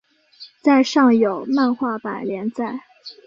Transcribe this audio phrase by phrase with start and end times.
[0.63, 2.79] 在上有漫画版连载。